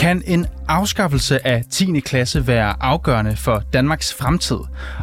[0.00, 2.00] Kan en afskaffelse af 10.
[2.00, 4.56] klasse være afgørende for Danmarks fremtid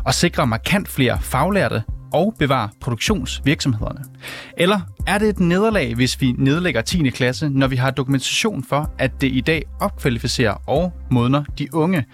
[0.05, 1.83] og sikre markant flere faglærte
[2.13, 3.99] og bevare produktionsvirksomhederne?
[4.57, 7.09] Eller er det et nederlag, hvis vi nedlægger 10.
[7.09, 12.05] klasse, når vi har dokumentation for, at det i dag opkvalificerer og modner de unge?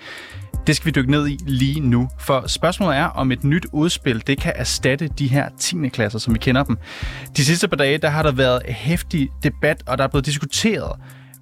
[0.67, 4.27] Det skal vi dykke ned i lige nu, for spørgsmålet er, om et nyt udspil
[4.27, 5.89] det kan erstatte de her 10.
[5.89, 6.77] klasser, som vi kender dem.
[7.37, 10.91] De sidste par dage, der har der været hæftig debat, og der er blevet diskuteret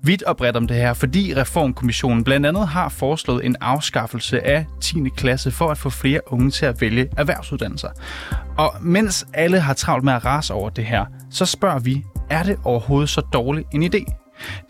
[0.03, 4.65] vidt og bredt om det her, fordi Reformkommissionen blandt andet har foreslået en afskaffelse af
[4.81, 4.95] 10.
[5.17, 7.89] klasse for at få flere unge til at vælge erhvervsuddannelser.
[8.57, 12.43] Og mens alle har travlt med at rase over det her, så spørger vi, er
[12.43, 14.13] det overhovedet så dårlig en idé?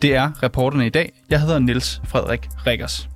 [0.02, 1.12] Det er reporterne i dag.
[1.30, 3.11] Jeg hedder Niels Frederik Rikkers.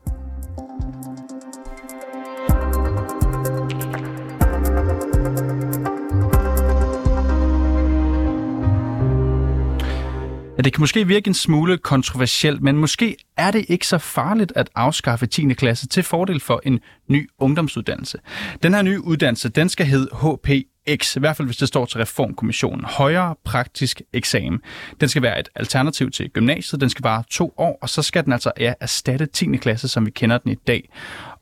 [10.56, 14.52] Ja, det kan måske virke en smule kontroversielt, men måske er det ikke så farligt
[14.56, 15.54] at afskaffe 10.
[15.54, 18.18] klasse til fordel for en ny ungdomsuddannelse.
[18.62, 21.98] Den her nye uddannelse, den skal hedde HPX, i hvert fald hvis det står til
[21.98, 22.84] Reformkommissionen.
[22.84, 24.60] Højere praktisk eksamen.
[25.00, 28.24] Den skal være et alternativ til gymnasiet, den skal vare to år, og så skal
[28.24, 29.56] den altså ja, erstatte 10.
[29.56, 30.88] klasse, som vi kender den i dag.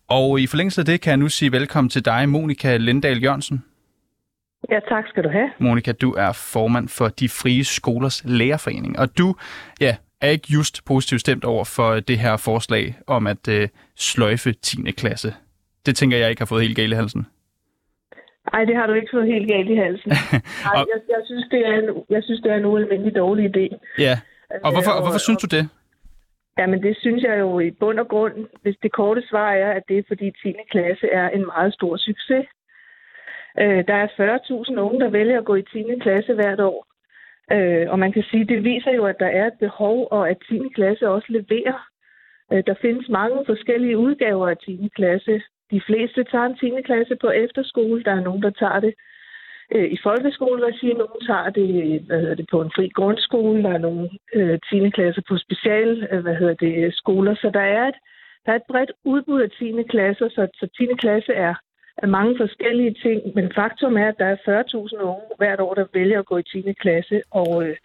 [0.09, 3.63] Og i forlængelse af det kan jeg nu sige velkommen til dig, Monika Lindahl Jørgensen.
[4.71, 5.51] Ja, tak skal du have.
[5.59, 9.35] Monika, du er formand for De Frie Skolers Lærerforening, og du
[9.81, 14.53] ja, er ikke just positivt stemt over for det her forslag om at øh, sløjfe
[14.53, 14.91] 10.
[14.91, 15.35] klasse.
[15.87, 17.27] Det tænker jeg ikke har fået helt galt i halsen.
[18.53, 20.11] Nej, det har du ikke fået helt galt i halsen.
[20.65, 20.87] Nej, og...
[20.93, 23.67] jeg, jeg, synes, det er en, jeg synes, det er en ualmindelig dårlig idé.
[23.99, 24.15] Ja,
[24.65, 25.69] og hvorfor, og, hvorfor synes du det?
[26.59, 29.83] Jamen, det synes jeg jo i bund og grund, hvis det korte svar er, at
[29.89, 30.53] det er fordi 10.
[30.71, 32.47] klasse er en meget stor succes.
[33.61, 35.85] Øh, der er 40.000 unge, der vælger at gå i 10.
[36.01, 36.87] klasse hvert år.
[37.53, 40.37] Øh, og man kan sige, det viser jo, at der er et behov, og at
[40.49, 40.61] 10.
[40.75, 41.89] klasse også leverer.
[42.53, 44.91] Øh, der findes mange forskellige udgaver af 10.
[44.95, 45.43] klasse.
[45.71, 46.83] De fleste tager en 10.
[46.85, 48.05] klasse på efterskole.
[48.05, 48.95] Der er nogen, der tager det
[49.75, 50.93] øh, i folkeskoleregi.
[50.93, 53.63] Nogen tager det, hvad hedder det på en fri grundskole.
[53.63, 54.91] Der er nogle øh, 10.
[54.91, 57.35] klasse på special øh, hvad hedder det, skoler.
[57.35, 57.99] Så der er et,
[58.47, 59.83] der er et bredt udbud af 10.
[59.91, 60.87] klasser, så, så 10.
[60.99, 61.55] klasse er
[61.97, 64.63] af mange forskellige ting, men faktum er, at der er
[64.97, 66.73] 40.000 unge hvert år, der vælger at gå i 10.
[66.73, 67.77] klasse, og, øh,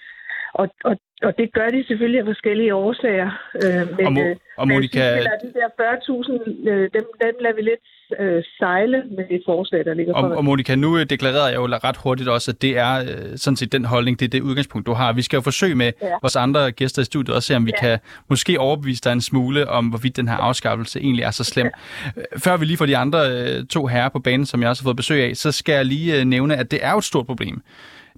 [0.53, 3.30] og, og, og det gør de selvfølgelig af forskellige årsager.
[3.63, 5.16] Øh, men, og, Mo- og Monika...
[5.16, 7.85] Men de der 40.000, øh, dem, dem lader vi lidt
[8.19, 11.66] øh, sejle med det forslag, der ligger og, Og Monika, nu øh, deklarerede jeg jo
[11.66, 14.88] ret hurtigt også, at det er øh, sådan set den holdning, det er det udgangspunkt,
[14.88, 15.13] du har.
[15.13, 16.08] Vi skal jo forsøge med ja.
[16.22, 17.88] vores andre gæster i studiet og se, om vi ja.
[17.88, 21.69] kan måske overbevise dig en smule om, hvorvidt den her afskaffelse egentlig er så slem.
[22.16, 22.22] Ja.
[22.38, 24.88] Før vi lige får de andre øh, to herrer på banen, som jeg også har
[24.88, 27.25] fået besøg af, så skal jeg lige øh, nævne, at det er jo et stort
[27.25, 27.62] problem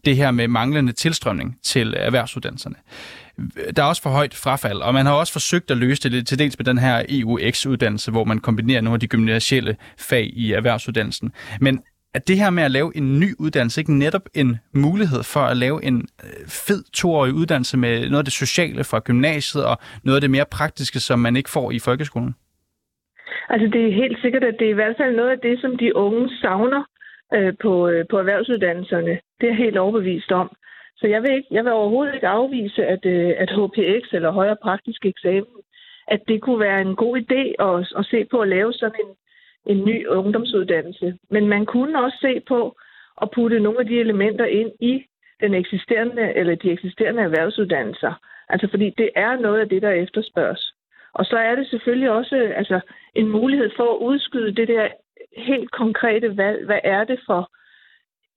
[0.06, 2.76] det her med manglende tilstrømning til erhvervsuddannelserne.
[3.76, 6.40] Der er også for højt frafald, og man har også forsøgt at løse det til
[6.40, 11.32] dels med den her EUX-uddannelse, hvor man kombinerer nogle af de gymnasielle fag i erhvervsuddannelsen.
[11.62, 15.40] Men er det her med at lave en ny uddannelse ikke netop en mulighed for
[15.40, 19.78] at lave en øh, fed toårig uddannelse med noget af det sociale fra gymnasiet og
[20.04, 22.36] noget af det mere praktiske, som man ikke får i folkeskolen?
[23.50, 25.78] Altså det er helt sikkert, at det er i hvert fald noget af det, som
[25.78, 26.84] de unge savner
[27.34, 29.20] øh, på, øh, på erhvervsuddannelserne.
[29.42, 30.56] Det er jeg helt overbevist om.
[30.98, 34.58] Så jeg vil, ikke, jeg vil overhovedet ikke afvise, at, øh, at HPX eller højere
[34.64, 35.56] praktisk eksamen,
[36.08, 39.16] at det kunne være en god idé at, at se på at lave sådan en,
[39.78, 41.18] en ny ungdomsuddannelse.
[41.30, 42.76] Men man kunne også se på
[43.22, 45.06] at putte nogle af de elementer ind i
[45.42, 48.14] den eksisterende eller de eksisterende erhvervsuddannelser.
[48.50, 50.74] Altså fordi det er noget af det, der efterspørges.
[51.14, 52.80] Og så er det selvfølgelig også altså,
[53.16, 54.88] en mulighed for at udskyde det der
[55.38, 56.66] helt konkrete valg.
[56.66, 57.52] Hvad er det for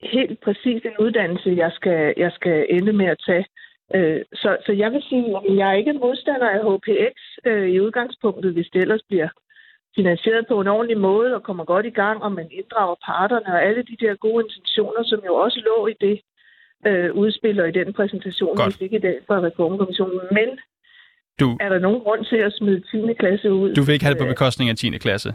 [0.02, 3.46] helt præcis en uddannelse, jeg skal, jeg skal ende med at tage?
[3.94, 7.80] Øh, så, så jeg vil sige, at jeg er ikke modstander af HPX øh, i
[7.80, 9.28] udgangspunktet, hvis det ellers bliver
[9.96, 13.62] finansieret på en ordentlig måde og kommer godt i gang, og man inddrager parterne og
[13.62, 16.20] alle de der gode intentioner, som jo også lå i det
[16.86, 18.68] øh, udspil og i den præsentation, godt.
[18.68, 20.20] vi fik i dag fra Reformkommissionen.
[20.30, 20.48] Men
[21.40, 23.14] du, er der nogen grund til at smide 10.
[23.18, 23.74] klasse ud?
[23.74, 24.90] Du vil ikke have det på bekostning af 10.
[24.90, 25.28] klasse.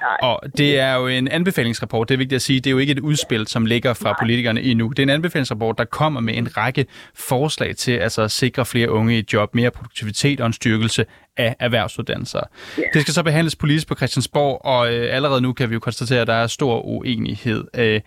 [0.00, 0.30] Nej.
[0.30, 2.60] Og det er jo en anbefalingsrapport, det er vigtigt at sige.
[2.60, 4.16] Det er jo ikke et udspil, som ligger fra Nej.
[4.20, 4.88] politikerne endnu.
[4.88, 8.90] Det er en anbefalingsrapport, der kommer med en række forslag til altså, at sikre flere
[8.90, 11.04] unge i job, mere produktivitet og en styrkelse
[11.36, 12.40] af erhvervsuddannelser.
[12.78, 12.82] Ja.
[12.94, 16.20] Det skal så behandles politisk på Christiansborg, og øh, allerede nu kan vi jo konstatere,
[16.20, 17.64] at der er stor uenighed.
[17.76, 18.00] Øh,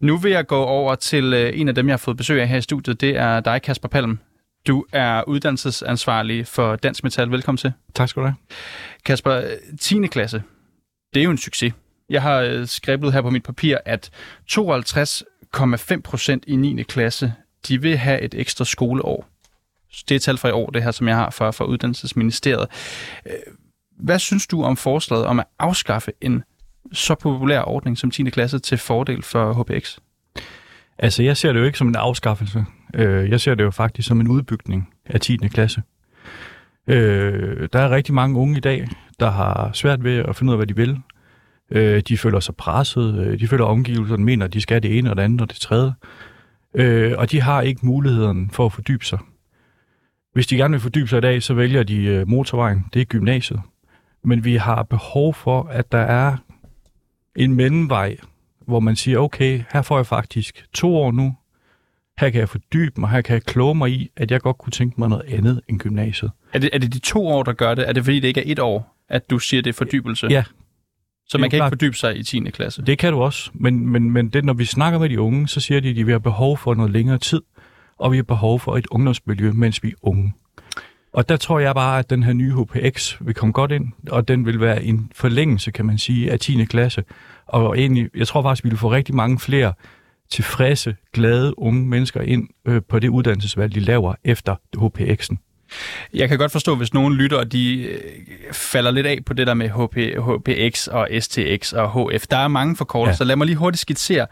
[0.00, 2.48] nu vil jeg gå over til øh, en af dem, jeg har fået besøg af
[2.48, 3.00] her i studiet.
[3.00, 4.18] Det er dig, Kasper Palm.
[4.66, 7.30] Du er uddannelsesansvarlig for Dansk Metal.
[7.30, 7.72] Velkommen til.
[7.94, 8.36] Tak skal du have.
[9.04, 9.42] Kasper,
[9.80, 10.06] 10.
[10.06, 10.42] klasse,
[11.14, 11.74] det er jo en succes.
[12.10, 14.10] Jeg har øh, skrevet her på mit papir, at
[14.52, 16.82] 52,5 procent i 9.
[16.82, 17.32] klasse,
[17.68, 19.28] de vil have et ekstra skoleår.
[20.08, 22.68] Det er tal fra i år, det her, som jeg har fra, fra Uddannelsesministeriet.
[23.26, 23.32] Øh,
[23.98, 26.42] hvad synes du om forslaget om at afskaffe en
[26.92, 28.30] så populær ordning som 10.
[28.30, 29.98] klasse til fordel for HPX?
[30.98, 32.64] Altså, jeg ser det jo ikke som en afskaffelse.
[32.96, 35.36] Øh, jeg ser det jo faktisk som en udbygning af 10.
[35.36, 35.82] klasse.
[36.86, 38.88] Øh, der er rigtig mange unge i dag,
[39.20, 40.98] der har svært ved at finde ud af, hvad de vil.
[41.70, 43.18] Øh, de føler sig presset.
[43.18, 45.56] Øh, de føler, omgivelserne mener, at de skal det ene og det andet og det
[45.56, 45.92] tredje.
[46.74, 49.18] Øh, og de har ikke muligheden for at fordybe sig.
[50.32, 52.86] Hvis de gerne vil fordybe sig i dag, så vælger de øh, motorvejen.
[52.94, 53.60] Det er gymnasiet.
[54.24, 56.36] Men vi har behov for, at der er
[57.36, 58.16] en mellemvej,
[58.66, 61.34] hvor man siger, okay, her får jeg faktisk to år nu.
[62.20, 64.70] Her kan jeg fordybe mig, her kan jeg kloge mig i, at jeg godt kunne
[64.70, 66.30] tænke mig noget andet end gymnasiet.
[66.52, 67.88] Er det, er det de to år, der gør det?
[67.88, 70.26] Er det fordi, det ikke er et år, at du siger, det er fordybelse?
[70.30, 70.44] Ja.
[71.28, 71.72] Så man kan klart.
[71.72, 72.50] ikke fordybe sig i 10.
[72.50, 72.82] klasse?
[72.82, 75.60] Det kan du også, men, men, men det, når vi snakker med de unge, så
[75.60, 77.40] siger de, at de vil have behov for noget længere tid,
[77.98, 80.34] og vi har behov for et ungdomsmiljø, mens vi er unge.
[81.12, 84.28] Og der tror jeg bare, at den her nye HPX vil komme godt ind, og
[84.28, 86.64] den vil være en forlængelse, kan man sige, af 10.
[86.64, 87.04] klasse.
[87.46, 89.72] Og egentlig, jeg tror faktisk, vi vil få rigtig mange flere
[90.30, 95.36] tilfredse, glade unge mennesker ind øh, på det uddannelsesvalg, de laver efter HPX'en.
[96.14, 98.00] Jeg kan godt forstå, hvis nogen lytter, og de øh,
[98.52, 102.26] falder lidt af på det der med HP, HPX og STX og HF.
[102.26, 103.24] Der er mange forkortelser.
[103.24, 103.26] Ja.
[103.26, 104.26] Lad mig lige hurtigt skitsere,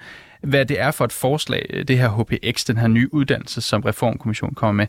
[0.45, 3.83] hvad det er for et forslag, øh, det her HPX, den her nye uddannelse, som
[3.83, 4.87] Reformkommissionen kommer med.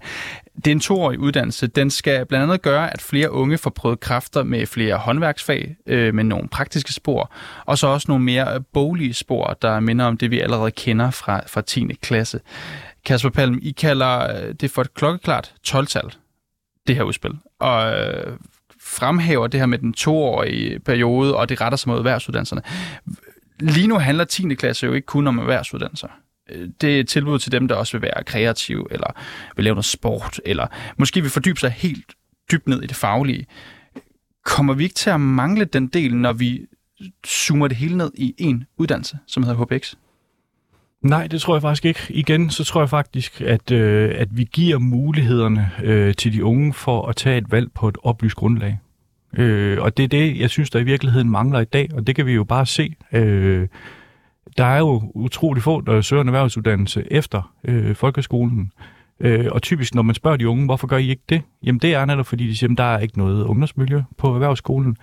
[0.55, 1.67] Det er en toårig uddannelse.
[1.67, 6.13] Den skal blandt andet gøre, at flere unge får prøvet kræfter med flere håndværksfag, øh,
[6.13, 7.31] med nogle praktiske spor,
[7.65, 11.11] og så også nogle mere øh, boglige spor, der minder om det, vi allerede kender
[11.11, 11.93] fra, fra 10.
[12.01, 12.39] klasse.
[13.05, 16.13] Kasper Palm, I kalder øh, det for et klokkeklart 12-tal,
[16.87, 17.93] det her udspil, og
[18.81, 22.61] fremhæver det her med den toårige periode, og det retter sig mod erhvervsuddannelserne
[23.59, 24.55] lige nu handler 10.
[24.55, 26.07] klasse jo ikke kun om erhvervsuddannelser.
[26.49, 29.07] Øh, det er et tilbud til dem, der også vil være kreative, eller
[29.55, 30.67] vil lave noget sport, eller
[30.97, 32.13] måske vil fordybe sig helt
[32.51, 33.45] dybt ned i det faglige.
[34.45, 36.65] Kommer vi ikke til at mangle den del, når vi
[37.27, 39.93] zoomer det hele ned i en uddannelse, som hedder HPX?
[41.01, 41.99] Nej, det tror jeg faktisk ikke.
[42.09, 46.73] Igen, så tror jeg faktisk, at, øh, at vi giver mulighederne øh, til de unge
[46.73, 48.79] for at tage et valg på et oplyst grundlag.
[49.37, 52.15] Øh, og det er det, jeg synes, der i virkeligheden mangler i dag, og det
[52.15, 52.95] kan vi jo bare se.
[53.11, 53.67] Øh,
[54.57, 58.71] der er jo utrolig få, der søger en erhvervsuddannelse efter øh, folkeskolen.
[59.19, 61.41] Øh, og typisk, når man spørger de unge, hvorfor gør I ikke det?
[61.63, 64.97] Jamen det er netop, fordi de siger, at der er ikke noget ungdomsmiljø på erhvervsskolen.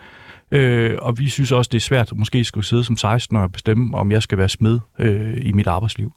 [0.51, 3.53] Øh, og vi synes også, det er svært at måske skulle sidde som 16 og
[3.53, 6.13] bestemme, om jeg skal være smed øh, i mit arbejdsliv.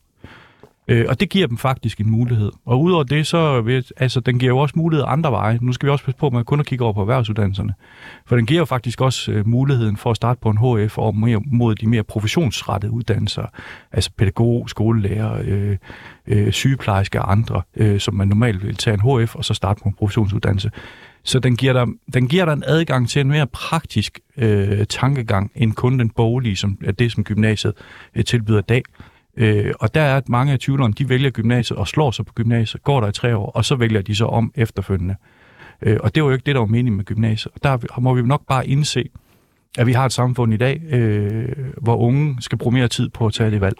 [0.88, 2.52] Øh, og det giver dem faktisk en mulighed.
[2.66, 5.60] Og udover det, så vil, altså, den giver jo også mulighed andre veje.
[5.62, 7.74] Nu skal vi også passe på med kun at kigge over på erhvervsuddannelserne.
[8.26, 11.16] For den giver jo faktisk også øh, muligheden for at starte på en HF og
[11.16, 13.46] mere, mod de mere professionsrettede uddannelser.
[13.92, 15.78] Altså pædagog, skolelærer, øh,
[16.28, 19.82] øh, sygeplejerske og andre, øh, som man normalt vil tage en HF og så starte
[19.84, 20.72] på en professionsuddannelse.
[21.24, 25.52] Så den giver dig, den giver dig en adgang til en mere praktisk øh, tankegang
[25.56, 27.74] end kun den boglige, som er det, som gymnasiet
[28.16, 28.84] øh, tilbyder i dag.
[29.38, 32.34] Øh, og der er at mange af tvivlerne, de vælger gymnasiet og slår sig på
[32.34, 35.16] gymnasiet, går der i tre år, og så vælger de så om efterfølgende.
[35.82, 37.54] Øh, og det var jo ikke det, der var meningen med gymnasiet.
[37.56, 39.10] Og der må vi nok bare indse,
[39.78, 41.48] at vi har et samfund i dag, øh,
[41.82, 43.76] hvor unge skal bruge mere tid på at tage det valg.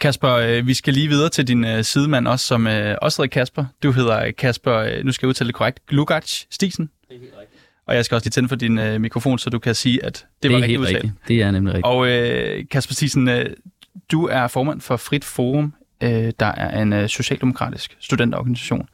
[0.00, 3.40] Kasper, øh, vi skal lige videre til din øh, sidemand også, som øh, også hedder
[3.40, 3.64] Kasper.
[3.82, 6.90] Du hedder Kasper, nu skal jeg udtale det korrekt, Glugac Stisen.
[7.08, 7.62] Det er helt rigtigt.
[7.86, 10.14] Og jeg skal også lige tænde for din øh, mikrofon, så du kan sige, at
[10.14, 10.96] det, det var rigtigt udtalt.
[10.96, 11.14] Rigtigt.
[11.28, 11.86] Det er nemlig rigtigt.
[11.86, 13.46] Og øh, Kasper Stisen, øh,
[14.12, 18.88] du er formand for Frit Forum, øh, der er en øh, socialdemokratisk studenterorganisation.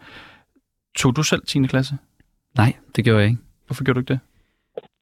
[0.97, 1.67] Tog du selv 10.
[1.67, 1.95] klasse?
[2.57, 3.43] Nej, det gjorde jeg ikke.
[3.67, 4.21] Hvorfor gjorde du ikke det?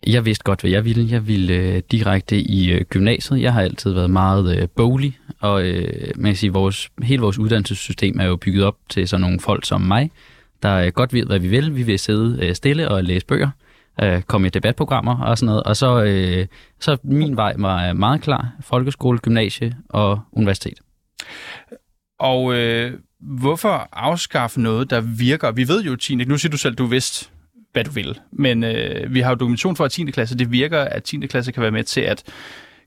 [0.06, 1.06] Jeg vidste godt, hvad jeg ville.
[1.10, 3.40] Jeg ville øh, direkte i øh, gymnasiet.
[3.40, 7.38] Jeg har altid været meget øh, boglig, og øh, man kan sige, vores, hele vores
[7.38, 10.10] uddannelsessystem er jo bygget op til sådan nogle folk som mig,
[10.62, 11.76] der øh, godt ved, hvad vi vil.
[11.76, 13.50] Vi vil sidde øh, stille og læse bøger
[14.02, 15.62] øh, komme i debatprogrammer og sådan noget.
[15.62, 16.46] Og så, øh,
[16.80, 18.52] så min vej var meget klar.
[18.60, 20.78] Folkeskole, gymnasie og universitet.
[22.18, 25.50] Og øh, hvorfor afskaffe noget, der virker?
[25.50, 27.30] Vi ved jo, Tine, nu siger du selv, du vidste,
[27.72, 28.18] hvad du vil.
[28.32, 30.04] Men øh, vi har jo dokumentation for, at 10.
[30.04, 31.26] klasse, det virker, at 10.
[31.26, 32.22] klasse kan være med til at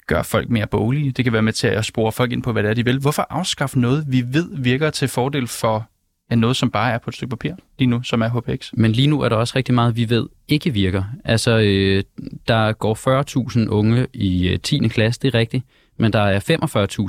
[0.07, 1.11] gøre folk mere boglige.
[1.11, 2.99] Det kan være med til at spore folk ind på, hvad det er, de vil.
[2.99, 5.89] Hvorfor afskaffe noget, vi ved virker til fordel for
[6.29, 8.69] af noget, som bare er på et stykke papir lige nu, som er HPX.
[8.73, 11.03] Men lige nu er der også rigtig meget, vi ved ikke virker.
[11.25, 12.03] Altså, øh,
[12.47, 14.87] der går 40.000 unge i øh, 10.
[14.87, 15.63] klasse, det er rigtigt,
[15.97, 16.39] men der er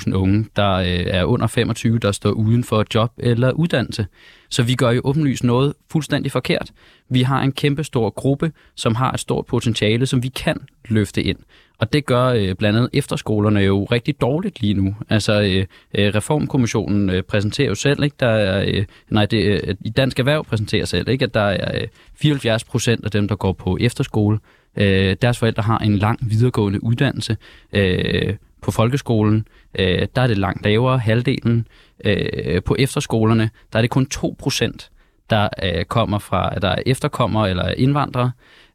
[0.08, 4.06] 45.000 unge, der øh, er under 25, der står uden for job eller uddannelse.
[4.50, 6.72] Så vi gør jo åbenlyst noget fuldstændig forkert.
[7.08, 10.56] Vi har en kæmpe stor gruppe, som har et stort potentiale, som vi kan
[10.88, 11.38] løfte ind.
[11.78, 14.96] Og det gør øh, blandt andet efterskolerne jo rigtig dårligt lige nu.
[15.10, 19.74] Altså, øh, øh, Reformkommissionen øh, præsenterer jo selv, ikke, der er, øh, nej, det, øh,
[19.80, 23.36] i Dansk Erhverv præsenterer selv, ikke, at der er øh, 74 procent af dem, der
[23.36, 24.38] går på efterskole,
[24.76, 27.36] øh, deres forældre har en lang videregående uddannelse.
[27.72, 29.46] Øh, på folkeskolen,
[29.78, 31.66] øh, der er det langt lavere, halvdelen.
[32.04, 34.90] Øh, på efterskolerne, der er det kun 2 procent,
[35.30, 38.30] der øh, kommer fra, der er efterkommere eller indvandrere.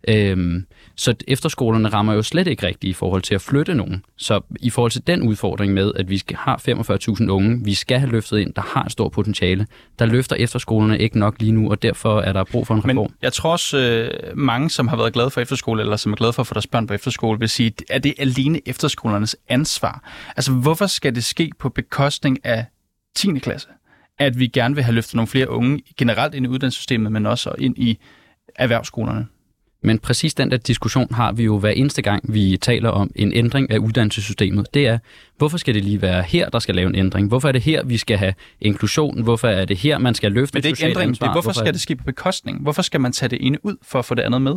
[0.08, 0.66] Øhm,
[0.96, 4.04] så efterskolerne rammer jo slet ikke rigtigt i forhold til at flytte nogen.
[4.18, 6.62] Så i forhold til den udfordring med, at vi har
[7.22, 9.68] 45.000 unge, vi skal have løftet ind, der har et stort potentiale,
[10.00, 12.96] der løfter efterskolerne ikke nok lige nu, og derfor er der brug for en reform.
[12.96, 16.16] Men jeg tror også, øh, mange, som har været glade for efterskole, eller som er
[16.16, 19.36] glade for at få deres børn på efterskole, vil sige, at det er alene efterskolernes
[19.48, 20.04] ansvar.
[20.36, 22.66] Altså, hvorfor skal det ske på bekostning af
[23.16, 23.40] 10.
[23.40, 23.68] klasse?
[24.20, 27.52] At vi gerne vil have løftet nogle flere unge generelt ind i uddannelsessystemet, men også
[27.58, 28.00] ind i
[28.56, 29.28] erhvervsskolerne.
[29.82, 33.34] Men præcis den der diskussion har vi jo hver eneste gang, vi taler om en
[33.34, 34.68] ændring af uddannelsessystemet.
[34.74, 35.00] Det er,
[35.38, 37.28] hvorfor skal det lige være her, der skal lave en ændring?
[37.28, 39.24] Hvorfor er det her, vi skal have inklusion?
[39.24, 41.14] Hvorfor er det her, man skal løfte Men det er ikke ændring.
[41.16, 42.62] Det er, hvorfor, hvorfor skal det ske på bekostning?
[42.62, 44.56] Hvorfor skal man tage det ene ud for at få det andet med?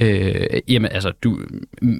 [0.00, 1.40] Øh, jamen altså, du,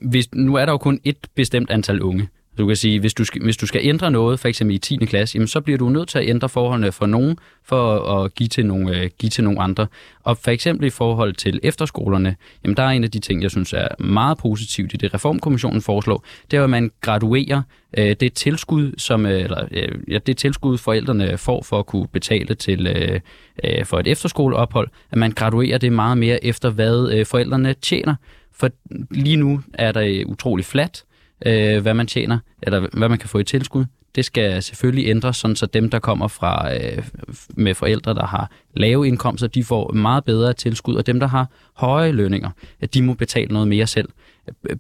[0.03, 2.29] hvis, nu er der jo kun et bestemt antal unge.
[2.61, 4.97] Du kan sige, hvis du, skal, hvis du skal ændre noget, for eksempel i 10.
[4.97, 8.49] klasse, jamen, så bliver du nødt til at ændre forholdene for nogen, for at give
[8.49, 9.87] til nogle, øh, give til nogle andre.
[10.23, 13.51] Og for eksempel i forhold til efterskolerne, jamen, der er en af de ting, jeg
[13.51, 17.63] synes er meget positivt i det, Reformkommissionen foreslår, det er, at man graduerer
[17.99, 22.07] øh, det tilskud, som, øh, eller, øh, ja, det tilskud, forældrene får for at kunne
[22.13, 23.21] betale til øh,
[23.65, 28.15] øh, for et efterskoleophold, at man graduerer det meget mere efter, hvad øh, forældrene tjener.
[28.53, 28.71] For
[29.11, 31.05] lige nu er der øh, utrolig fladt,
[31.47, 33.85] øh, hvad man tjener, eller hvad man kan få i tilskud.
[34.15, 37.05] Det skal selvfølgelig ændres, sådan så dem, der kommer fra øh,
[37.51, 41.47] med forældre, der har lave indkomster, de får meget bedre tilskud, og dem, der har
[41.75, 44.09] høje lønninger, at de må betale noget mere selv.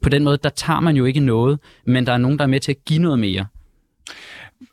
[0.03, 2.49] På den måde, der tager man jo ikke noget, men der er nogen, der er
[2.49, 3.47] med til at give noget mere.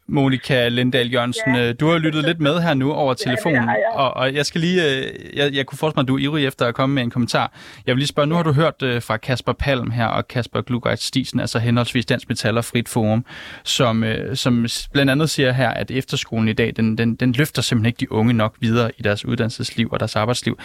[0.09, 1.69] Monika Lindahl Jørgensen, ja.
[1.69, 3.95] Øh, du har lyttet lidt med her nu over telefonen, ja, ja.
[3.95, 6.45] Og, og jeg skal lige, øh, jeg, jeg kunne forestille mig, at du er ivrig
[6.45, 7.53] efter at komme med en kommentar.
[7.87, 10.61] Jeg vil lige spørge, nu har du hørt uh, fra Kasper Palm her og Kasper
[10.61, 13.25] Glugeit Stisen, altså henholdsvis Dansk Metal og Frit Forum,
[13.63, 17.87] som, som blandt andet siger her, at efterskolen i dag, den, den, den løfter simpelthen
[17.87, 20.59] ikke de unge nok videre i deres uddannelsesliv og deres arbejdsliv.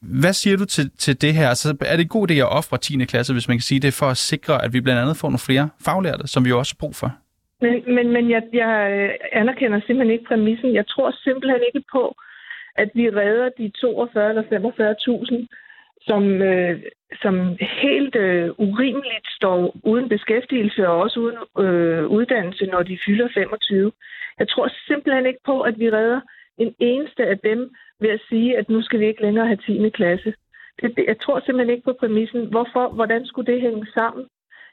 [0.00, 1.48] Hvad siger du til, til det her?
[1.48, 3.04] Altså, er det en god idé at ofre 10.
[3.04, 5.38] klasse, hvis man kan sige det, for at sikre, at vi blandt andet får nogle
[5.38, 7.14] flere faglærte, som vi jo også har brug for?
[7.60, 10.74] Men, men, men jeg, jeg øh, anerkender simpelthen ikke præmissen.
[10.74, 12.14] Jeg tror simpelthen ikke på,
[12.74, 15.46] at vi redder de 42 eller 45.000,
[16.08, 16.82] som, øh,
[17.22, 23.28] som helt øh, urimeligt står uden beskæftigelse og også uden øh, uddannelse, når de fylder
[23.34, 23.92] 25.
[24.38, 26.20] Jeg tror simpelthen ikke på, at vi redder
[26.58, 29.90] en eneste af dem ved at sige, at nu skal vi ikke længere have 10.
[29.90, 30.34] klasse.
[30.80, 32.46] Det, det, jeg tror simpelthen ikke på præmissen.
[32.46, 32.88] Hvorfor?
[32.88, 34.26] Hvordan skulle det hænge sammen?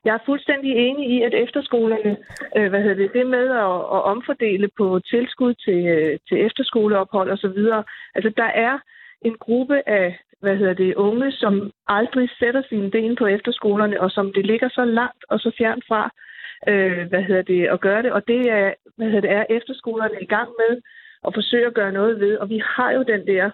[0.05, 2.17] Jeg er fuldstændig enig i, at efterskolerne,
[2.57, 7.31] øh, hvad hedder det, det med at, at omfordele på tilskud til, øh, til efterskoleophold
[7.31, 7.59] osv.,
[8.15, 8.79] altså der er
[9.21, 14.11] en gruppe af hvad hedder det, unge, som aldrig sætter sine ben på efterskolerne, og
[14.11, 16.11] som det ligger så langt og så fjernt fra,
[16.71, 18.11] øh, hvad hedder det, at gøre det.
[18.11, 20.81] Og det er, hvad hedder det, er efterskolerne i gang med
[21.27, 22.37] at forsøge at gøre noget ved.
[22.37, 23.51] Og vi har jo den der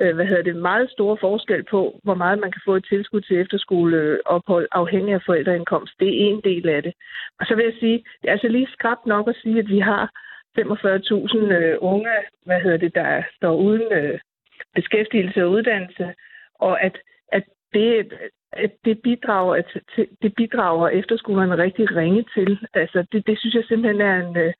[0.00, 3.20] øh, hvad hedder det, meget store forskel på, hvor meget man kan få et tilskud
[3.20, 5.92] til efterskoleophold afhængig af forældreindkomst.
[6.00, 6.92] Det er en del af det.
[7.40, 9.78] Og så vil jeg sige, det er altså lige skrabt nok at sige, at vi
[9.78, 10.10] har
[10.58, 12.10] 45.000 øh, unge,
[12.44, 14.18] hvad hedder det, der står uden øh,
[14.74, 16.14] beskæftigelse og uddannelse,
[16.54, 16.98] og at,
[17.32, 18.12] at det,
[18.52, 19.68] at det bidrager, at
[20.22, 22.58] det bidrager efterskolerne rigtig ringe til.
[22.74, 24.52] Altså, det, det synes jeg simpelthen er en, øh,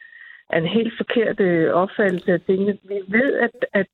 [0.51, 2.79] er en helt forkert øh, opfattelse af tingene.
[2.83, 3.87] Vi ved, at, at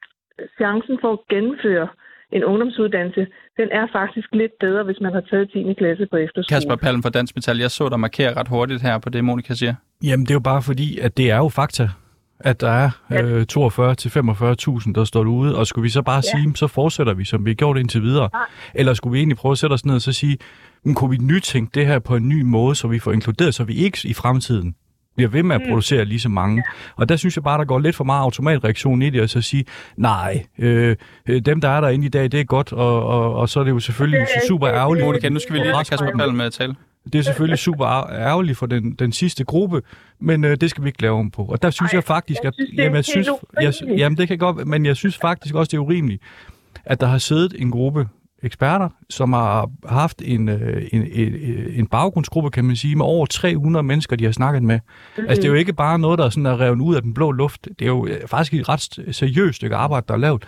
[0.60, 1.88] chancen for at gennemføre
[2.32, 5.74] en ungdomsuddannelse, den er faktisk lidt bedre, hvis man har taget 10.
[5.78, 6.54] klasse på efterskole.
[6.54, 9.54] Kasper Palm fra Dansk Metal, jeg så dig markere ret hurtigt her på det, Monika
[9.54, 9.74] siger.
[10.02, 11.88] Jamen, det er jo bare fordi, at det er jo fakta,
[12.40, 12.90] at der er
[13.24, 16.38] øh, 42 til 45.000, der står ude, og skulle vi så bare ja.
[16.38, 18.28] sige, så fortsætter vi, som vi har gjort indtil videre?
[18.34, 18.38] Ja.
[18.74, 20.38] Eller skulle vi egentlig prøve at sætte os ned og så sige,
[20.84, 23.64] men kunne vi nytænke det her på en ny måde, så vi får inkluderet, så
[23.64, 24.74] vi ikke i fremtiden
[25.16, 25.68] bliver ved med at mm.
[25.68, 26.64] producere lige så mange.
[26.96, 29.40] Og der synes jeg bare, der går lidt for meget automatreaktion i det, og så
[29.40, 29.64] sige,
[29.96, 30.96] nej, øh,
[31.28, 33.64] øh, dem, der er derinde i dag, det er godt, og, og, og så er
[33.64, 35.06] det jo selvfølgelig det super ærgerligt.
[35.06, 36.74] Monika, nu skal vi lige have Kasper med at tale.
[37.12, 39.82] Det er selvfølgelig super ærgerligt for den, den sidste gruppe,
[40.20, 41.44] men øh, det skal vi ikke lave om på.
[41.44, 42.54] Og der synes Ej, jeg faktisk, at...
[42.58, 42.94] Jeg synes, jamen,
[43.60, 46.22] jeg synes, jeg, jamen, det kan godt, men jeg synes faktisk også, det er urimeligt,
[46.84, 48.08] at der har siddet en gruppe
[48.42, 51.34] eksperter, som har haft en, øh, en, en,
[51.74, 54.78] en baggrundsgruppe, kan man sige, med over 300 mennesker, de har snakket med.
[54.82, 55.28] Mm-hmm.
[55.28, 57.14] Altså, det er jo ikke bare noget, der er, sådan, er revet ud af den
[57.14, 57.68] blå luft.
[57.78, 60.44] Det er jo øh, faktisk et ret seriøst stykke arbejde, der er lavet.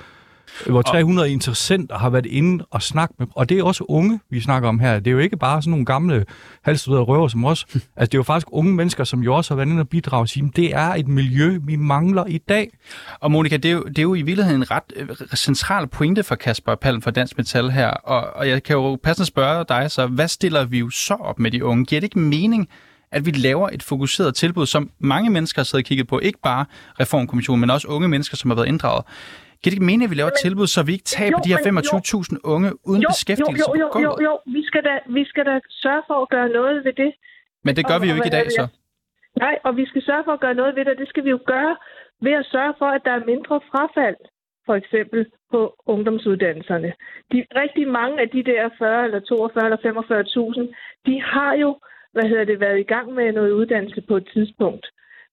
[0.67, 4.41] Hvor 300 interessenter har været inde og snakket med, og det er også unge, vi
[4.41, 4.99] snakker om her.
[4.99, 6.25] Det er jo ikke bare sådan nogle gamle
[6.63, 7.67] halvstuderede røver som os.
[7.75, 10.21] Altså, det er jo faktisk unge mennesker, som jo også har været inde og bidrage
[10.21, 12.71] og sige, det er et miljø, vi mangler i dag.
[13.21, 16.23] Og Monika, det er jo, det er jo i virkeligheden en ret øh, central pointe
[16.23, 19.91] for Kasper Palm fra Dansk Metal her, og, og jeg kan jo passende spørge dig
[19.91, 21.85] så, hvad stiller vi jo så op med de unge?
[21.85, 22.69] Giver det ikke mening,
[23.13, 26.39] at vi laver et fokuseret tilbud, som mange mennesker har siddet og kigget på, ikke
[26.43, 26.65] bare
[27.01, 29.05] Reformkommissionen, men også unge mennesker, som har været inddraget.
[29.65, 31.51] Giver det ikke mening, at vi laver et tilbud, så vi ikke taber jo, de
[31.53, 35.23] her 25.000 unge uden jo, beskæftigelse jo, jo, jo, jo, jo, vi skal, da, vi
[35.31, 35.55] skal da
[35.85, 37.11] sørge for at gøre noget ved det.
[37.67, 38.65] Men det gør og, vi jo ikke i dag, så.
[39.45, 41.41] Nej, og vi skal sørge for at gøre noget ved det, det skal vi jo
[41.55, 41.77] gøre
[42.27, 44.21] ved at sørge for, at der er mindre frafald,
[44.67, 45.21] for eksempel
[45.53, 46.91] på ungdomsuddannelserne.
[47.33, 49.81] De, rigtig mange af de der 40 eller 42 eller
[50.57, 50.75] 45.000,
[51.07, 51.71] de har jo
[52.15, 54.87] hvad hedder det, været i gang med noget uddannelse på et tidspunkt,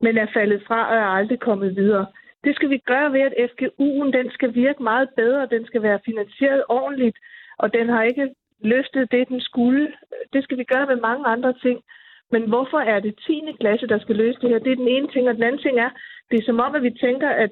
[0.04, 2.06] men er faldet fra og er aldrig kommet videre.
[2.46, 6.00] Det skal vi gøre ved, at FGU'en den skal virke meget bedre, den skal være
[6.06, 7.18] finansieret ordentligt,
[7.58, 9.94] og den har ikke løftet det, den skulle.
[10.34, 11.80] Det skal vi gøre med mange andre ting.
[12.32, 13.42] Men hvorfor er det 10.
[13.60, 14.60] klasse, der skal løse det her?
[14.60, 15.90] Det er den ene ting, og den anden ting er,
[16.32, 17.52] det er som om, at vi tænker, at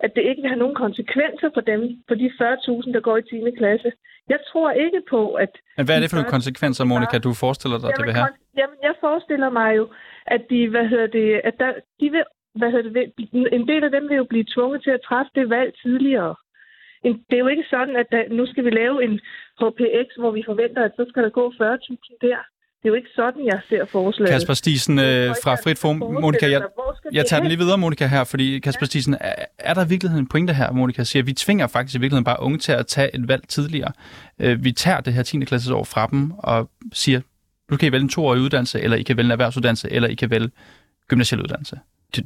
[0.00, 3.22] at det ikke vil have nogen konsekvenser for dem, for de 40.000, der går i
[3.22, 3.50] 10.
[3.60, 3.92] klasse.
[4.28, 5.52] Jeg tror ikke på, at...
[5.76, 8.32] Men hvad er det for nogle konsekvenser, Monika, du forestiller dig, jamen, det vil have?
[8.60, 9.84] Jamen, jeg forestiller mig jo,
[10.26, 12.24] at de, hvad hedder det, at der, de vil,
[12.58, 13.04] hvad hedder det,
[13.58, 16.34] en del af dem vil jo blive tvunget til at træffe det valg tidligere.
[17.28, 19.14] Det er jo ikke sådan, at der, nu skal vi lave en
[19.60, 22.40] HPX, hvor vi forventer, at så skal der gå 40.000 der.
[22.78, 24.30] Det er jo ikke sådan, jeg ser forslaget.
[24.30, 25.96] Kasper Stisen øh, fra Frit Forum.
[25.96, 26.62] Monika, jeg,
[27.12, 30.24] jeg tager den lige videre, Monika, her, fordi Kasper Stisen, er, er der i virkeligheden
[30.24, 33.14] en pointe her, Monika siger, vi tvinger faktisk i virkeligheden bare unge til at tage
[33.14, 33.92] et valg tidligere.
[34.38, 35.40] Øh, vi tager det her 10.
[35.40, 37.20] klasses år fra dem og siger,
[37.70, 40.14] du kan I vælge en toårig uddannelse, eller I kan vælge en erhvervsuddannelse, eller I
[40.14, 40.50] kan vælge
[41.08, 41.78] gymnasiel uddannelse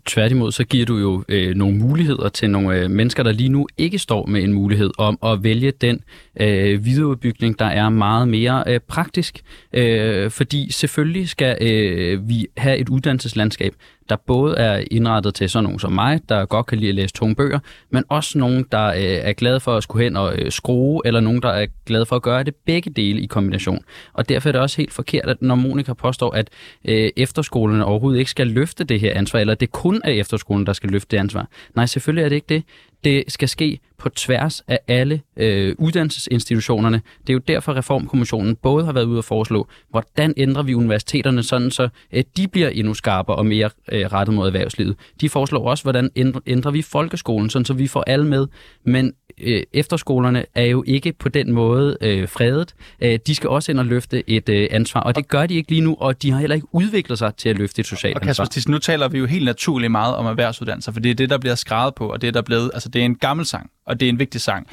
[0.07, 3.68] tværtimod, så giver du jo øh, nogle muligheder til nogle øh, mennesker, der lige nu
[3.78, 6.00] ikke står med en mulighed om at vælge den
[6.40, 9.40] øh, videreudbygning, der er meget mere øh, praktisk.
[9.73, 13.75] Øh, fordi selvfølgelig skal øh, vi have et uddannelseslandskab,
[14.08, 17.14] der både er indrettet til sådan nogen som mig, der godt kan lide at læse
[17.14, 17.58] tunge bøger,
[17.90, 21.20] men også nogen, der øh, er glade for at skulle hen og øh, skrue, eller
[21.20, 23.84] nogen, der er glade for at gøre det begge dele i kombination.
[24.12, 26.50] Og derfor er det også helt forkert, at når Monika påstår, at
[26.84, 30.73] øh, efterskolerne overhovedet ikke skal løfte det her ansvar, eller det kun er efterskolen, der
[30.73, 31.49] skal løfte det ansvar.
[31.75, 32.62] Nej, selvfølgelig er det ikke det.
[33.04, 37.02] Det skal ske på tværs af alle øh, uddannelsesinstitutionerne.
[37.21, 41.43] Det er jo derfor, Reformkommissionen både har været ude at foreslå, hvordan ændrer vi universiteterne
[41.43, 44.97] sådan, så at de bliver endnu skarpere og mere øh, rettet mod erhvervslivet.
[45.21, 48.47] De foreslår også, hvordan ændrer, ændrer vi folkeskolen, sådan så vi får alle med.
[48.84, 52.74] Men øh, efterskolerne er jo ikke på den måde øh, fredet.
[53.00, 55.70] Øh, de skal også ind og løfte et øh, ansvar, og det gør de ikke
[55.70, 58.22] lige nu, og de har heller ikke udviklet sig til at løfte et socialt og
[58.22, 58.44] ansvar.
[58.44, 61.30] Og Kasper, nu taler vi jo helt naturligt meget om erhvervsuddannelser, for det er det,
[61.30, 63.70] der bliver skrevet på, og det er der blevet, altså det er en gammel sang,
[63.86, 64.66] og det er en vigtig sang.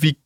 [0.00, 0.16] Vi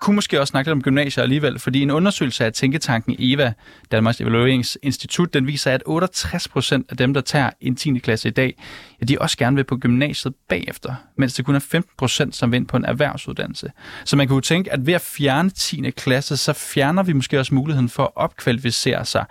[0.00, 3.52] kunne måske også snakke lidt om gymnasier alligevel, fordi en undersøgelse af tænketanken EVA,
[3.92, 7.98] Danmarks Evalueringsinstitut, den viser, at 68 procent af dem, der tager en 10.
[7.98, 8.62] klasse i dag,
[9.00, 12.52] ja, de også gerne vil på gymnasiet bagefter, mens det kun er 15 procent, som
[12.52, 13.72] vil på en erhvervsuddannelse.
[14.04, 15.90] Så man kunne tænke, at ved at fjerne 10.
[15.90, 19.24] klasse, så fjerner vi måske også muligheden for at opkvalificere sig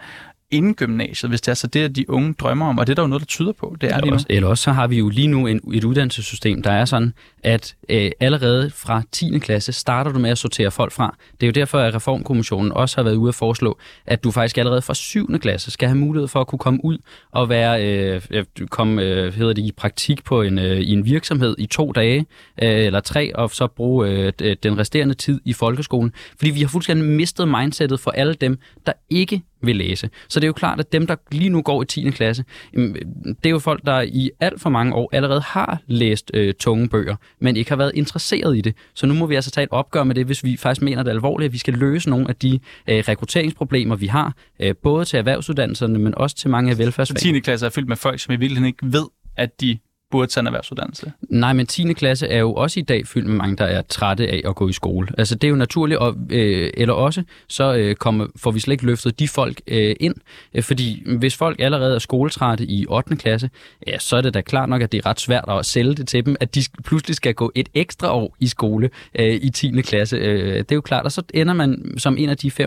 [0.53, 3.01] inden gymnasiet, hvis det er så det, de unge drømmer om, og det er der
[3.01, 3.75] jo noget, der tyder på.
[3.81, 6.63] Det er eller, også, eller også så har vi jo lige nu en, et uddannelsessystem,
[6.63, 7.13] der er sådan,
[7.43, 9.39] at øh, allerede fra 10.
[9.39, 11.17] klasse starter du med at sortere folk fra.
[11.41, 14.57] Det er jo derfor, at Reformkommissionen også har været ude at foreslå, at du faktisk
[14.57, 15.39] allerede fra 7.
[15.39, 16.97] klasse skal have mulighed for at kunne komme ud
[17.31, 21.55] og være, øh, komme, øh, hedder det, i praktik på en, øh, i en virksomhed
[21.57, 22.19] i to dage
[22.61, 24.09] øh, eller tre, og så bruge
[24.41, 26.13] øh, den resterende tid i folkeskolen.
[26.37, 30.09] Fordi vi har fuldstændig mistet mindsetet for alle dem, der ikke vil læse.
[30.27, 32.09] Så det er jo klart, at dem, der lige nu går i 10.
[32.09, 36.53] klasse, det er jo folk, der i alt for mange år allerede har læst øh,
[36.53, 38.75] tunge bøger, men ikke har været interesseret i det.
[38.93, 41.11] Så nu må vi altså tage et opgør med det, hvis vi faktisk mener det
[41.11, 45.17] alvorligt, at vi skal løse nogle af de øh, rekrutteringsproblemer, vi har, øh, både til
[45.17, 47.39] erhvervsuddannelserne, men også til mange af velfærdsfagene.
[47.39, 47.39] 10.
[47.39, 49.05] klasse er fyldt med folk, som i virkeligheden ikke ved,
[49.37, 49.77] at de
[50.13, 51.11] burde tage en erhvervsuddannelse.
[51.29, 51.93] Nej, men 10.
[51.93, 54.69] klasse er jo også i dag fyldt med mange, der er trætte af at gå
[54.69, 55.07] i skole.
[55.17, 58.73] Altså det er jo naturligt, og, øh, eller også så øh, kommer, får vi slet
[58.73, 60.15] ikke løftet de folk øh, ind,
[60.53, 63.15] øh, fordi hvis folk allerede er skoletrætte i 8.
[63.15, 63.49] klasse,
[63.87, 66.07] ja, så er det da klart nok, at det er ret svært at sælge det
[66.07, 69.81] til dem, at de pludselig skal gå et ekstra år i skole øh, i 10.
[69.81, 70.17] klasse.
[70.17, 72.63] Øh, det er jo klart, og så ender man som en af de 45.000,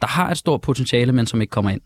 [0.00, 1.80] der har et stort potentiale, men som ikke kommer ind.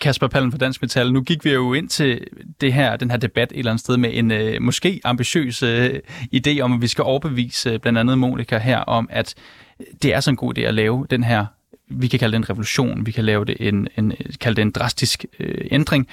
[0.00, 2.20] Kasper Pallen fra Dansk Metal, nu gik vi jo ind til
[2.60, 5.94] det her, den her debat et eller andet sted med en øh, måske ambitiøs øh,
[6.36, 9.34] idé om, at vi skal overbevise øh, blandt andet Monika her om, at
[9.80, 11.46] øh, det er så en god idé at lave den her
[11.90, 14.70] vi kan kalde det en revolution, vi kan lave det en, en, kalde det en
[14.70, 16.08] drastisk øh, ændring.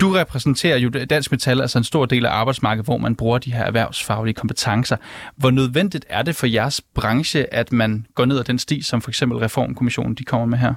[0.00, 3.38] du repræsenterer jo øh, Dansk Metal, altså en stor del af arbejdsmarkedet, hvor man bruger
[3.38, 4.96] de her erhvervsfaglige kompetencer.
[5.36, 9.02] Hvor nødvendigt er det for jeres branche, at man går ned ad den sti, som
[9.02, 10.74] for eksempel Reformkommissionen de kommer med her?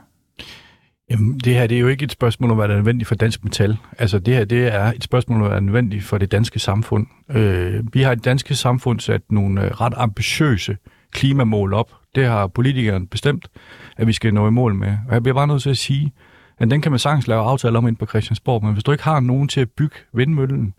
[1.10, 3.16] Jamen, det her det er jo ikke et spørgsmål om, hvad der er nødvendigt for
[3.16, 3.78] dansk metal.
[4.00, 6.60] Altså, det her det er et spørgsmål om, hvad der er nødvendigt for det danske
[6.60, 7.08] samfund.
[7.30, 10.78] Øh, vi har i det danske samfund sat nogle øh, ret ambitiøse
[11.12, 11.92] klimamål op.
[12.16, 13.48] Det har politikeren bestemt,
[13.98, 14.98] at vi skal nå i mål med.
[15.08, 16.14] Og jeg bliver bare nødt til at sige,
[16.60, 19.04] at den kan man sagtens lave aftaler om ind på Christiansborg, men hvis du ikke
[19.04, 20.74] har nogen til at bygge vindmøllen,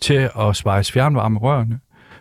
[0.00, 1.78] til at svejse fjernvarme rørene,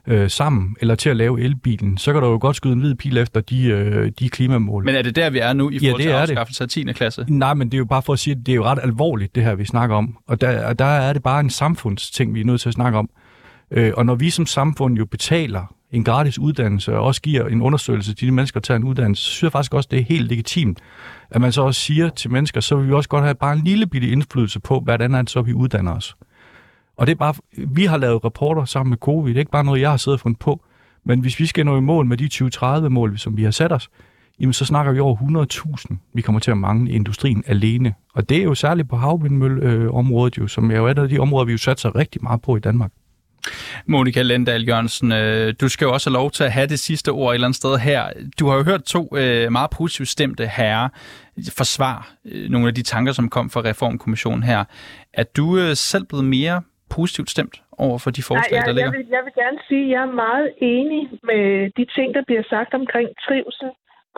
[0.07, 2.95] øh, sammen, eller til at lave elbilen, så kan du jo godt skyde en hvid
[2.95, 4.85] pil efter de, øh, de klimamål.
[4.85, 6.83] Men er det der, vi er nu i forhold ja, til afskaffelse af 10.
[6.83, 7.25] klasse?
[7.29, 9.35] Nej, men det er jo bare for at sige, at det er jo ret alvorligt,
[9.35, 10.17] det her, vi snakker om.
[10.27, 13.09] Og der, der er det bare en samfundsting, vi er nødt til at snakke om.
[13.71, 17.61] Øh, og når vi som samfund jo betaler en gratis uddannelse, og også giver en
[17.61, 20.03] undersøgelse til de mennesker, der tager en uddannelse, så synes jeg faktisk også, det er
[20.03, 20.79] helt legitimt,
[21.31, 23.63] at man så også siger til mennesker, så vil vi også godt have bare en
[23.63, 26.15] lille bitte indflydelse på, hvordan er det så, vi uddanner os.
[26.97, 29.63] Og det er bare, vi har lavet rapporter sammen med COVID, det er ikke bare
[29.63, 30.63] noget, jeg har siddet og fundet på,
[31.05, 33.89] men hvis vi skal nå i mål med de 2030-mål, som vi har sat os,
[34.39, 35.15] jamen så snakker vi over
[35.89, 37.93] 100.000, vi kommer til at mangle i industrien alene.
[38.13, 41.45] Og det er jo særligt på havvindmølleområdet, jo, som er jo et af de områder,
[41.45, 42.91] vi jo satser rigtig meget på i Danmark.
[43.85, 47.09] Monika Lendal Jørgensen, øh, du skal jo også have lov til at have det sidste
[47.09, 48.09] ord et eller andet sted her.
[48.39, 50.89] Du har jo hørt to øh, meget positivt stemte herrer
[51.57, 54.63] forsvar øh, nogle af de tanker, som kom fra Reformkommissionen her.
[55.13, 58.91] Er du selv blevet mere positivt stemt over for de forslag, Nej, jeg, der ligger?
[58.91, 61.43] Jeg vil, jeg vil gerne sige, at jeg er meget enig med
[61.77, 63.69] de ting, der bliver sagt omkring trivsel,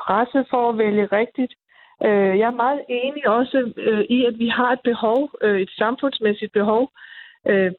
[0.03, 1.53] presse for at vælge rigtigt.
[2.05, 5.69] Øh, jeg er meget enig også øh, i, at vi har et behov, øh, et
[5.69, 6.91] samfundsmæssigt behov,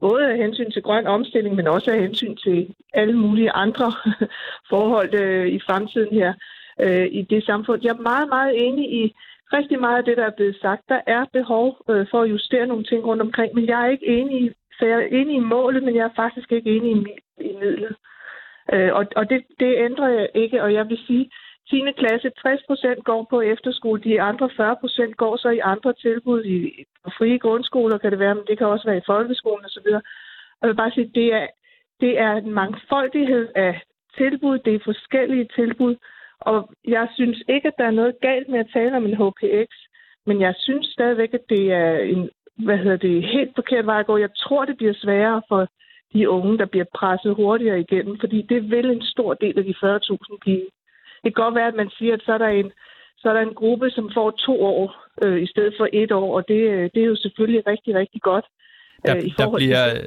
[0.01, 3.93] både af hensyn til grøn omstilling, men også af hensyn til alle mulige andre
[4.73, 5.15] forhold
[5.57, 6.33] i fremtiden her
[7.11, 7.81] i det samfund.
[7.83, 9.15] Jeg er meget, meget enig i
[9.53, 10.83] rigtig meget af det, der er blevet sagt.
[10.89, 14.43] Der er behov for at justere nogle ting rundt omkring, men jeg er ikke enig
[14.45, 14.51] i
[14.81, 17.05] så jeg er enig i målet, men jeg er faktisk ikke enig i,
[17.41, 17.97] i midlet.
[18.73, 21.31] Øh, og og det, det ændrer jeg ikke, og jeg vil sige,
[21.71, 21.93] 10.
[21.99, 26.45] klasse, 60 procent går på efterskole, de andre 40 procent går så i andre tilbud,
[26.45, 26.85] i
[27.19, 29.89] frie grundskoler kan det være, men det kan også være i folkeskolen osv.
[30.59, 31.47] Og jeg vil bare sige, det er,
[32.01, 33.83] det er en mangfoldighed af
[34.19, 35.97] tilbud, det er forskellige tilbud,
[36.41, 39.69] og jeg synes ikke, at der er noget galt med at tale om en HPX,
[40.27, 42.31] men jeg synes stadigvæk, at det er en
[42.65, 44.17] hvad hedder det, helt forkert vej at gå.
[44.17, 45.69] Jeg tror, det bliver sværere for
[46.13, 49.75] de unge, der bliver presset hurtigere igennem, fordi det vil en stor del af de
[49.85, 50.67] 40.000 blive.
[51.23, 52.73] Det kan godt være, at man siger, at så er der en,
[53.19, 56.37] så er der en gruppe, som får to år øh, i stedet for et år,
[56.37, 58.45] og det, øh, det er jo selvfølgelig rigtig, rigtig godt.
[59.07, 60.01] Der, øh, der, bliver,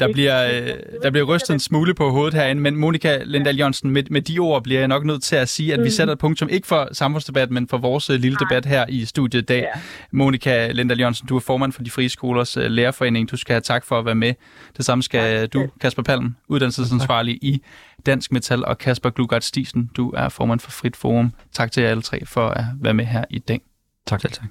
[0.00, 0.68] der, bliver, øh,
[1.02, 4.38] der bliver rystet en smule på hovedet herinde, men Monika Lindal Jørgensen, med, med de
[4.38, 5.84] ord bliver jeg nok nødt til at sige, at mm.
[5.84, 8.48] vi sætter et punktum, ikke for samfundsdebat, men for vores øh, lille Nej.
[8.48, 9.60] debat her i studiet i dag.
[9.60, 9.80] Ja.
[10.12, 13.30] Monika Lindal Jørgensen, du er formand for de frie skolers lærerforening.
[13.30, 14.34] Du skal have tak for at være med.
[14.76, 15.52] Det samme skal tak.
[15.52, 17.62] du, Kasper Palm, uddannelsesansvarlig i
[18.06, 21.32] Dansk Metal, og Kasper Glugart Stisen, du er formand for Frit Forum.
[21.52, 23.60] Tak til jer alle tre for at være med her i dag.
[24.06, 24.20] Tak.
[24.20, 24.46] Selv tak.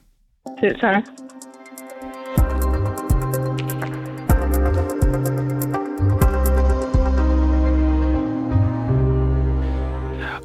[0.59, 1.03] Selv tak.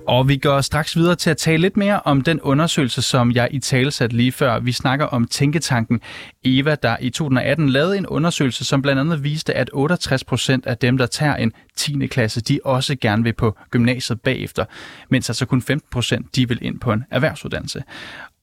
[0.06, 3.48] Og vi går straks videre til at tale lidt mere om den undersøgelse, som jeg
[3.50, 4.58] i tale satte lige før.
[4.58, 6.00] Vi snakker om Tænketanken
[6.44, 10.78] EVA, der i 2018 lavede en undersøgelse, som blandt andet viste, at 68 procent af
[10.78, 12.06] dem, der tager en 10.
[12.06, 14.64] klasse, de også gerne vil på gymnasiet bagefter,
[15.10, 17.82] mens altså kun 15 procent, de vil ind på en erhvervsuddannelse.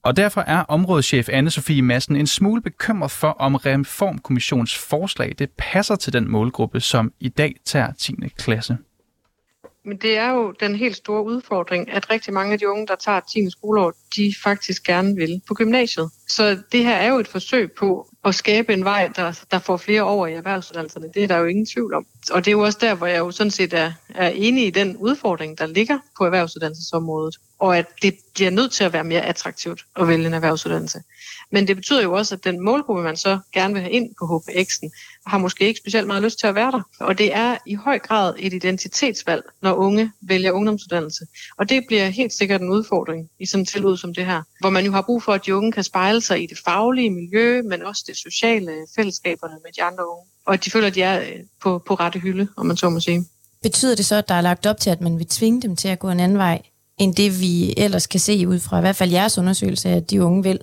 [0.02, 5.96] Og derfor er områdeschef Anne-Sophie Madsen en smule bekymret for, om Reformkommissionens forslag det passer
[5.96, 8.14] til den målgruppe, som i dag tager 10.
[8.38, 8.76] klasse.
[9.84, 12.94] Men det er jo den helt store udfordring, at rigtig mange af de unge, der
[12.94, 13.50] tager 10.
[13.50, 16.10] skoleår, de faktisk gerne vil på gymnasiet.
[16.28, 19.76] Så det her er jo et forsøg på at skabe en vej, der, der får
[19.76, 21.06] flere over i erhvervsuddannelserne.
[21.14, 22.06] Det er der jo ingen tvivl om.
[22.32, 24.70] Og det er jo også der, hvor jeg jo sådan set er, er enig i
[24.70, 27.36] den udfordring, der ligger på erhvervsuddannelsesområdet.
[27.60, 31.00] Og at det bliver nødt til at være mere attraktivt at vælge en erhvervsuddannelse.
[31.52, 34.24] Men det betyder jo også, at den målgruppe, man så gerne vil have ind på
[34.24, 34.90] HPX'en,
[35.26, 36.82] har måske ikke specielt meget lyst til at være der.
[37.00, 41.26] Og det er i høj grad et identitetsvalg, når unge vælger ungdomsuddannelse.
[41.58, 44.70] Og det bliver helt sikkert en udfordring i sådan et tilbud som det her, hvor
[44.70, 47.62] man jo har brug for, at de unge kan spejle sig i det faglige miljø,
[47.62, 50.26] men også det sociale fællesskaberne med de andre unge.
[50.46, 52.88] Og at de føler, at de er øh, på, på rette hylde, om man så
[52.90, 53.24] må sige.
[53.62, 55.88] Betyder det så, at der er lagt op til, at man vil tvinge dem til
[55.88, 56.62] at gå en anden vej,
[57.00, 60.24] end det vi ellers kan se ud fra i hvert fald jeres undersøgelse, at de
[60.24, 60.60] unge vil?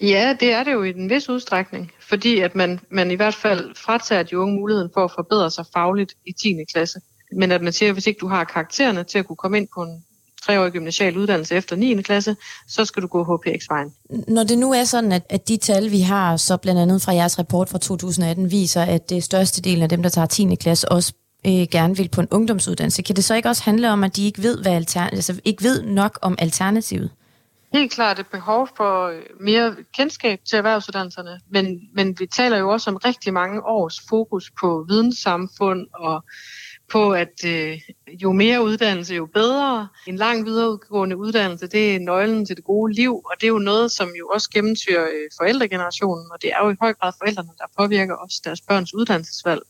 [0.00, 3.34] Ja, det er det jo i en vis udstrækning, fordi at man, man i hvert
[3.34, 6.56] fald fratager de unge muligheden for at forbedre sig fagligt i 10.
[6.72, 7.00] klasse.
[7.32, 9.68] Men at man siger, at hvis ikke du har karaktererne til at kunne komme ind
[9.74, 10.04] på en
[10.46, 12.02] treårig gymnasial uddannelse efter 9.
[12.02, 12.36] klasse,
[12.68, 13.92] så skal du gå HPX-vejen.
[14.28, 17.14] Når det nu er sådan, at, at de tal, vi har, så blandt andet fra
[17.14, 20.54] jeres rapport fra 2018, viser, at det største del af dem, der tager 10.
[20.54, 21.12] klasse, også
[21.46, 24.26] øh, gerne vil på en ungdomsuddannelse, kan det så ikke også handle om, at de
[24.26, 27.10] ikke ved, hvad altern- altså, ikke ved nok om alternativet?
[27.72, 32.68] Helt klart et behov for øh, mere kendskab til erhvervsuddannelserne, men, men vi taler jo
[32.68, 36.24] også om rigtig mange års fokus på videnssamfund og
[36.92, 37.80] på, at øh,
[38.22, 39.88] jo mere uddannelse, jo bedre.
[40.06, 43.58] En lang videregående uddannelse, det er nøglen til det gode liv, og det er jo
[43.58, 47.50] noget, som jo også gennemsyrer øh, forældregenerationen, og det er jo i høj grad forældrene,
[47.58, 49.62] der påvirker også deres børns uddannelsesvalg,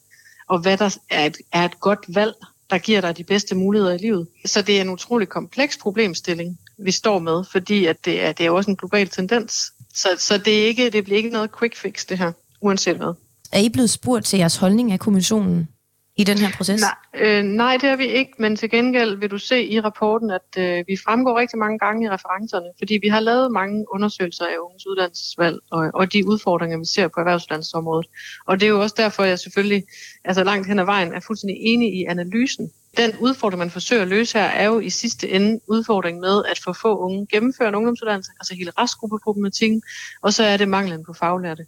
[0.48, 2.34] og hvad der er et, er et godt valg,
[2.70, 4.26] der giver dig de bedste muligheder i livet.
[4.44, 8.46] Så det er en utrolig kompleks problemstilling, vi står med, fordi at det, er, det
[8.46, 9.72] er også en global tendens.
[9.94, 13.14] Så, så det, er ikke, det bliver ikke noget quick fix, det her, uanset hvad.
[13.52, 15.68] Er I blevet spurgt til jeres holdning af kommissionen
[16.16, 16.80] i den her proces?
[16.80, 20.30] Nej, øh, nej, det har vi ikke, men til gengæld vil du se i rapporten,
[20.30, 24.44] at øh, vi fremgår rigtig mange gange i referencerne, fordi vi har lavet mange undersøgelser
[24.44, 28.06] af unges uddannelsesvalg og, og de udfordringer, vi ser på erhvervsuddannelsesområdet.
[28.46, 29.84] Og det er jo også derfor, jeg selvfølgelig
[30.24, 32.70] altså langt hen ad vejen er fuldstændig enig i analysen.
[32.96, 36.60] Den udfordring, man forsøger at løse her, er jo i sidste ende udfordringen med, at
[36.64, 39.82] for få unge gennemfører en ungdomsuddannelse, altså hele restgruppeproblematikken,
[40.22, 41.66] og så er det manglen på faglærte.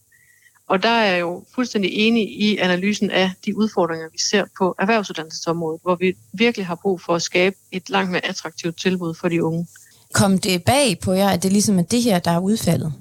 [0.69, 4.75] Og der er jeg jo fuldstændig enig i analysen af de udfordringer, vi ser på
[4.79, 9.29] erhvervsuddannelsesområdet, hvor vi virkelig har brug for at skabe et langt mere attraktivt tilbud for
[9.29, 9.67] de unge.
[10.15, 12.93] Kom det bag på jer, at det ligesom er det her, der er udfaldet?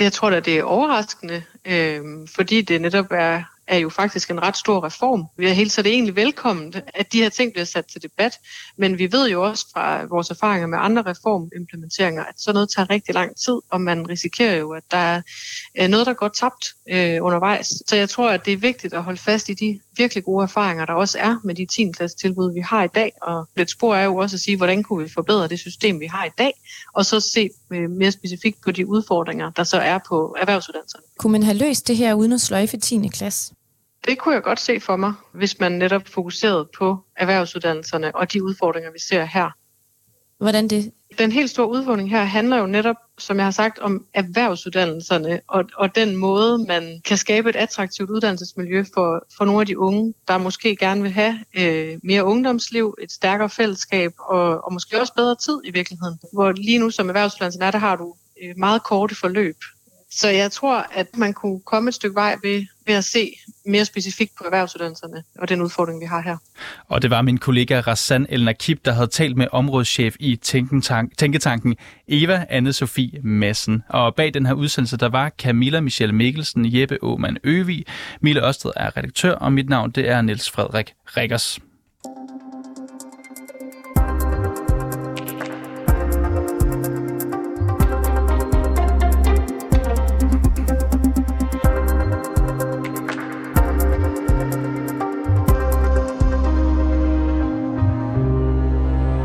[0.00, 2.00] Jeg tror at det er overraskende, øh,
[2.36, 5.24] fordi det netop er er jo faktisk en ret stor reform.
[5.36, 8.38] Vi har helt så det egentlig velkommen, at de her ting bliver sat til debat,
[8.76, 12.90] men vi ved jo også fra vores erfaringer med andre reformimplementeringer, at sådan noget tager
[12.90, 15.22] rigtig lang tid, og man risikerer jo, at der er
[15.78, 17.66] øh, noget, der går tabt øh, undervejs.
[17.86, 20.86] Så jeg tror, at det er vigtigt at holde fast i de virkelig gode erfaringer,
[20.86, 21.92] der også er med de 10.
[21.92, 23.12] klasse tilbud, vi har i dag.
[23.22, 26.06] Og lidt spor er jo også at sige, hvordan kunne vi forbedre det system, vi
[26.06, 26.52] har i dag,
[26.94, 31.04] og så se øh, mere specifikt på de udfordringer, der så er på erhvervsuddannelserne.
[31.18, 33.08] Kunne man have løst det her uden at sløjfe 10.
[33.08, 33.54] klasse?
[34.06, 38.44] Det kunne jeg godt se for mig, hvis man netop fokuserede på erhvervsuddannelserne og de
[38.44, 39.50] udfordringer, vi ser her.
[40.38, 40.92] Hvordan det?
[41.18, 45.64] Den helt store udfordring her handler jo netop, som jeg har sagt, om erhvervsuddannelserne og,
[45.76, 50.14] og den måde, man kan skabe et attraktivt uddannelsesmiljø for, for nogle af de unge,
[50.28, 55.14] der måske gerne vil have øh, mere ungdomsliv, et stærkere fællesskab og, og måske også
[55.14, 56.18] bedre tid i virkeligheden.
[56.32, 59.56] Hvor lige nu som erhvervsuddannelsen er, der har du øh, meget korte forløb.
[60.10, 63.84] Så jeg tror, at man kunne komme et stykke vej ved, ved at se mere
[63.84, 66.36] specifikt på erhvervsuddannelserne og den udfordring, vi har her.
[66.88, 70.36] Og det var min kollega Rassan El Nakib, der havde talt med områdeschef i
[71.16, 71.76] Tænketanken
[72.08, 73.82] Eva anne Sofie Madsen.
[73.88, 77.86] Og bag den her udsendelse, der var Camilla Michelle Mikkelsen, Jeppe Åman Øvi,
[78.20, 81.58] Mille Ørsted er redaktør, og mit navn det er Niels Frederik Rikkers.